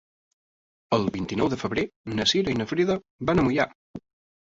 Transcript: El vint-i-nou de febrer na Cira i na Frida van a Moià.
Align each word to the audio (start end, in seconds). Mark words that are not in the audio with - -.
El 0.95 1.03
vint-i-nou 1.17 1.51
de 1.53 1.59
febrer 1.63 1.83
na 2.13 2.25
Cira 2.31 2.55
i 2.55 2.57
na 2.63 2.67
Frida 2.73 2.97
van 3.31 3.43
a 3.43 3.45
Moià. 3.49 3.67